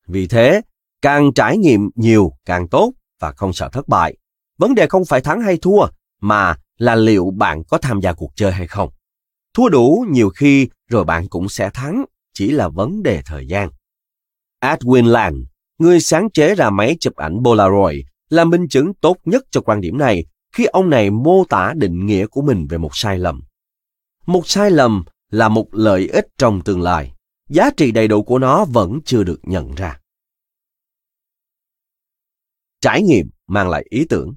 [0.09, 0.61] Vì thế,
[1.03, 4.17] càng trải nghiệm nhiều càng tốt và không sợ thất bại.
[4.59, 5.87] Vấn đề không phải thắng hay thua,
[6.21, 8.91] mà là liệu bạn có tham gia cuộc chơi hay không.
[9.55, 13.71] Thua đủ nhiều khi rồi bạn cũng sẽ thắng, chỉ là vấn đề thời gian.
[14.61, 15.37] Edwin Land,
[15.79, 19.81] người sáng chế ra máy chụp ảnh Polaroid, là minh chứng tốt nhất cho quan
[19.81, 23.43] điểm này khi ông này mô tả định nghĩa của mình về một sai lầm.
[24.27, 27.13] Một sai lầm là một lợi ích trong tương lai.
[27.49, 30.01] Giá trị đầy đủ của nó vẫn chưa được nhận ra.
[32.81, 34.35] Trải nghiệm mang lại ý tưởng.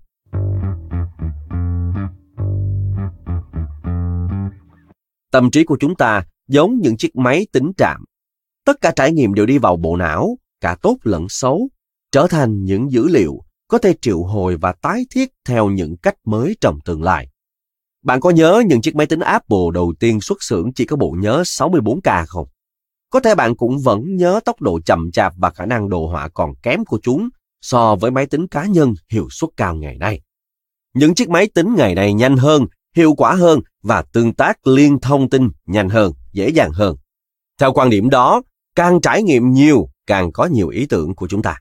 [5.31, 8.03] Tâm trí của chúng ta giống những chiếc máy tính trạm.
[8.65, 11.69] Tất cả trải nghiệm đều đi vào bộ não, cả tốt lẫn xấu,
[12.11, 16.15] trở thành những dữ liệu có thể triệu hồi và tái thiết theo những cách
[16.25, 17.29] mới trong tương lai.
[18.03, 21.15] Bạn có nhớ những chiếc máy tính Apple đầu tiên xuất xưởng chỉ có bộ
[21.19, 22.47] nhớ 64K không?
[23.09, 26.29] Có thể bạn cũng vẫn nhớ tốc độ chậm chạp và khả năng đồ họa
[26.29, 27.29] còn kém của chúng
[27.61, 30.21] so với máy tính cá nhân hiệu suất cao ngày nay.
[30.93, 32.65] Những chiếc máy tính ngày nay nhanh hơn,
[32.97, 36.95] hiệu quả hơn và tương tác liên thông tin nhanh hơn, dễ dàng hơn.
[37.59, 38.41] Theo quan điểm đó,
[38.75, 41.57] càng trải nghiệm nhiều, càng có nhiều ý tưởng của chúng ta.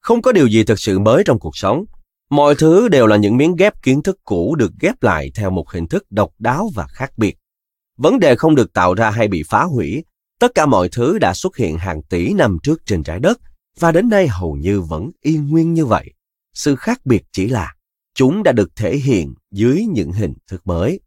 [0.00, 1.84] Không có điều gì thực sự mới trong cuộc sống.
[2.30, 5.70] Mọi thứ đều là những miếng ghép kiến thức cũ được ghép lại theo một
[5.70, 7.36] hình thức độc đáo và khác biệt.
[7.98, 10.04] Vấn đề không được tạo ra hay bị phá hủy.
[10.40, 13.38] Tất cả mọi thứ đã xuất hiện hàng tỷ năm trước trên trái đất
[13.78, 16.12] và đến nay hầu như vẫn y nguyên như vậy.
[16.54, 17.74] Sự khác biệt chỉ là
[18.14, 21.00] chúng đã được thể hiện dưới những hình thức mới.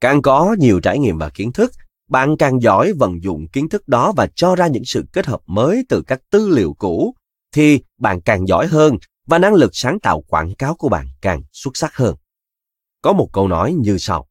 [0.00, 1.72] Càng có nhiều trải nghiệm và kiến thức,
[2.08, 5.40] bạn càng giỏi vận dụng kiến thức đó và cho ra những sự kết hợp
[5.46, 7.14] mới từ các tư liệu cũ,
[7.52, 11.42] thì bạn càng giỏi hơn và năng lực sáng tạo quảng cáo của bạn càng
[11.52, 12.16] xuất sắc hơn.
[13.02, 14.26] Có một câu nói như sau.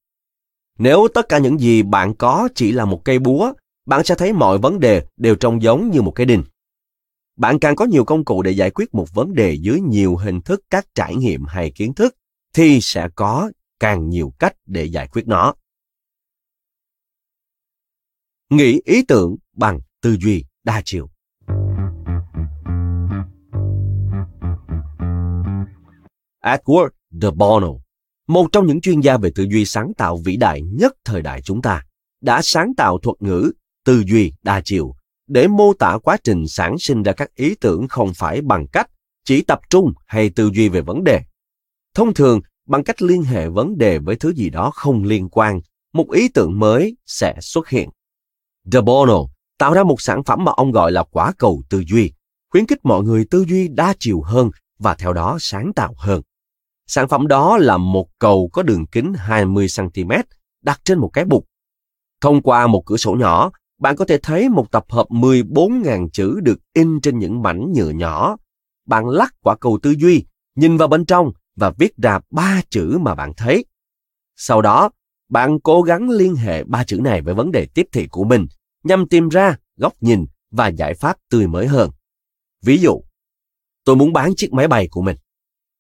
[0.78, 3.54] Nếu tất cả những gì bạn có chỉ là một cây búa,
[3.86, 6.44] bạn sẽ thấy mọi vấn đề đều trông giống như một cái đinh.
[7.40, 10.42] Bạn càng có nhiều công cụ để giải quyết một vấn đề dưới nhiều hình
[10.42, 12.16] thức các trải nghiệm hay kiến thức,
[12.54, 15.54] thì sẽ có càng nhiều cách để giải quyết nó.
[18.50, 21.10] Nghĩ ý tưởng bằng tư duy đa chiều.
[26.44, 26.90] Edward
[27.22, 27.74] de Bono,
[28.28, 31.42] một trong những chuyên gia về tư duy sáng tạo vĩ đại nhất thời đại
[31.42, 31.84] chúng ta,
[32.22, 33.52] đã sáng tạo thuật ngữ
[33.86, 34.96] tư duy đa chiều
[35.30, 38.90] để mô tả quá trình sản sinh ra các ý tưởng không phải bằng cách
[39.26, 41.22] chỉ tập trung hay tư duy về vấn đề.
[41.96, 45.60] Thông thường, bằng cách liên hệ vấn đề với thứ gì đó không liên quan,
[45.94, 47.90] một ý tưởng mới sẽ xuất hiện.
[48.64, 49.20] De Bono
[49.58, 52.12] tạo ra một sản phẩm mà ông gọi là quả cầu tư duy,
[52.52, 56.22] khuyến khích mọi người tư duy đa chiều hơn và theo đó sáng tạo hơn.
[56.88, 60.24] Sản phẩm đó là một cầu có đường kính 20cm
[60.64, 61.46] đặt trên một cái bục.
[62.22, 66.40] Thông qua một cửa sổ nhỏ, bạn có thể thấy một tập hợp 14.000 chữ
[66.44, 68.38] được in trên những mảnh nhựa nhỏ.
[68.88, 72.98] Bạn lắc quả cầu tư duy, nhìn vào bên trong và viết ra ba chữ
[73.02, 73.66] mà bạn thấy.
[74.36, 74.90] Sau đó,
[75.30, 78.48] bạn cố gắng liên hệ ba chữ này với vấn đề tiếp thị của mình
[78.84, 81.90] nhằm tìm ra góc nhìn và giải pháp tươi mới hơn.
[82.64, 83.02] Ví dụ,
[83.86, 85.18] tôi muốn bán chiếc máy bay của mình.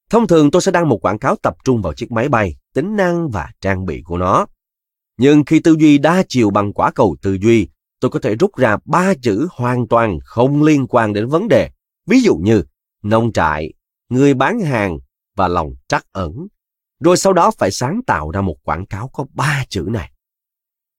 [0.09, 2.95] Thông thường tôi sẽ đăng một quảng cáo tập trung vào chiếc máy bay, tính
[2.95, 4.45] năng và trang bị của nó.
[5.17, 8.55] Nhưng khi tư duy đa chiều bằng quả cầu tư duy, tôi có thể rút
[8.55, 11.69] ra ba chữ hoàn toàn không liên quan đến vấn đề.
[12.07, 12.63] Ví dụ như
[13.03, 13.73] nông trại,
[14.09, 14.97] người bán hàng
[15.35, 16.47] và lòng trắc ẩn.
[16.99, 20.11] Rồi sau đó phải sáng tạo ra một quảng cáo có ba chữ này.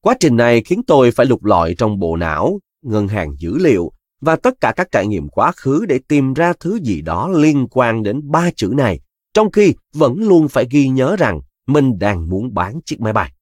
[0.01, 3.93] Quá trình này khiến tôi phải lục lọi trong bộ não, ngân hàng dữ liệu
[4.21, 7.67] và tất cả các trải nghiệm quá khứ để tìm ra thứ gì đó liên
[7.71, 9.01] quan đến ba chữ này,
[9.35, 13.33] trong khi vẫn luôn phải ghi nhớ rằng mình đang muốn bán chiếc máy bay.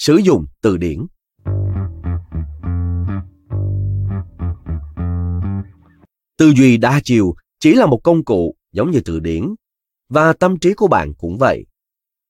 [0.00, 1.06] Sử dụng từ điển
[6.38, 9.54] Tư duy đa chiều chỉ là một công cụ giống như từ điển,
[10.08, 11.64] và tâm trí của bạn cũng vậy.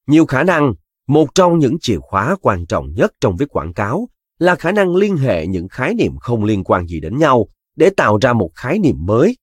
[0.06, 0.74] Nhiều khả năng,
[1.08, 4.96] một trong những chìa khóa quan trọng nhất trong viết quảng cáo là khả năng
[4.96, 8.50] liên hệ những khái niệm không liên quan gì đến nhau để tạo ra một
[8.54, 9.36] khái niệm mới.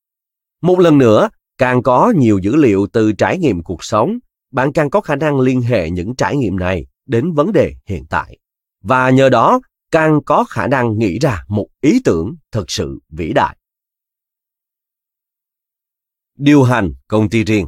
[0.62, 4.18] Một lần nữa, càng có nhiều dữ liệu từ trải nghiệm cuộc sống,
[4.52, 8.06] bạn càng có khả năng liên hệ những trải nghiệm này đến vấn đề hiện
[8.10, 8.38] tại.
[8.84, 9.60] Và nhờ đó,
[9.92, 13.58] càng có khả năng nghĩ ra một ý tưởng thực sự vĩ đại.
[16.38, 17.68] Điều hành công ty riêng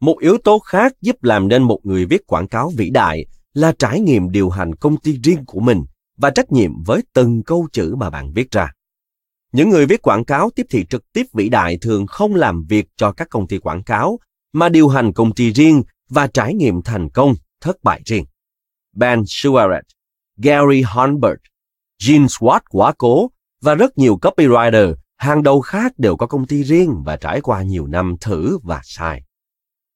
[0.00, 3.72] Một yếu tố khác giúp làm nên một người viết quảng cáo vĩ đại là
[3.78, 5.84] trải nghiệm điều hành công ty riêng của mình
[6.16, 8.72] và trách nhiệm với từng câu chữ mà bạn viết ra.
[9.52, 12.86] Những người viết quảng cáo tiếp thị trực tiếp vĩ đại thường không làm việc
[12.96, 14.18] cho các công ty quảng cáo,
[14.52, 18.24] mà điều hành công ty riêng và trải nghiệm thành công, thất bại riêng.
[18.92, 19.84] Ben Suaret,
[20.36, 21.38] Gary Hornberg,
[22.06, 23.30] Gene Swart quá cố
[23.60, 27.62] và rất nhiều copywriter hàng đầu khác đều có công ty riêng và trải qua
[27.62, 29.22] nhiều năm thử và sai.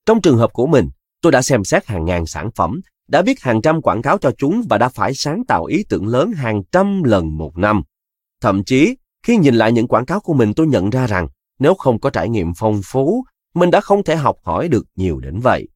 [0.07, 0.89] Trong trường hợp của mình,
[1.21, 4.31] tôi đã xem xét hàng ngàn sản phẩm, đã viết hàng trăm quảng cáo cho
[4.39, 7.83] chúng và đã phải sáng tạo ý tưởng lớn hàng trăm lần một năm.
[8.41, 11.75] Thậm chí, khi nhìn lại những quảng cáo của mình tôi nhận ra rằng nếu
[11.75, 15.41] không có trải nghiệm phong phú, mình đã không thể học hỏi được nhiều đến
[15.41, 15.69] vậy.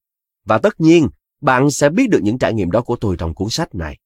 [0.44, 1.09] Và tất nhiên,
[1.40, 3.99] bạn sẽ biết được những trải nghiệm đó của tôi trong cuốn sách này.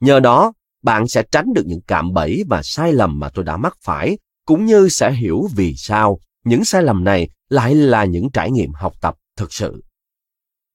[0.00, 3.56] Nhờ đó, bạn sẽ tránh được những cạm bẫy và sai lầm mà tôi đã
[3.56, 8.30] mắc phải, cũng như sẽ hiểu vì sao những sai lầm này lại là những
[8.30, 9.82] trải nghiệm học tập thực sự.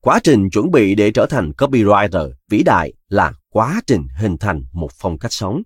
[0.01, 4.63] Quá trình chuẩn bị để trở thành copywriter vĩ đại là quá trình hình thành
[4.73, 5.61] một phong cách sống.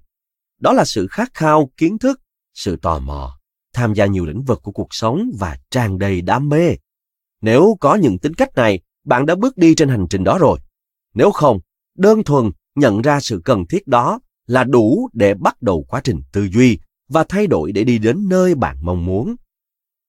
[0.60, 2.22] Đó là sự khát khao kiến thức,
[2.58, 3.40] sự tò mò,
[3.74, 6.76] tham gia nhiều lĩnh vực của cuộc sống và tràn đầy đam mê.
[7.42, 10.60] Nếu có những tính cách này, bạn đã bước đi trên hành trình đó rồi.
[11.14, 11.60] Nếu không,
[11.98, 16.22] đơn thuần nhận ra sự cần thiết đó là đủ để bắt đầu quá trình
[16.32, 16.80] tư duy
[17.10, 19.36] và thay đổi để đi đến nơi bạn mong muốn.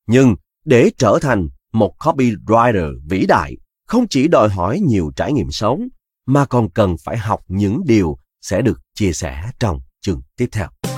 [0.07, 5.51] Nhưng để trở thành một copywriter vĩ đại, không chỉ đòi hỏi nhiều trải nghiệm
[5.51, 5.89] sống,
[6.27, 10.98] mà còn cần phải học những điều sẽ được chia sẻ trong chương tiếp theo.